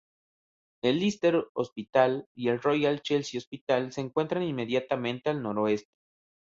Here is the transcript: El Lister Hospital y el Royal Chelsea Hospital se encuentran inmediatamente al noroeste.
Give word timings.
El 0.81 0.97
Lister 0.97 1.45
Hospital 1.53 2.27
y 2.33 2.47
el 2.47 2.59
Royal 2.59 3.03
Chelsea 3.03 3.37
Hospital 3.37 3.93
se 3.93 4.01
encuentran 4.01 4.41
inmediatamente 4.41 5.29
al 5.29 5.43
noroeste. 5.43 5.91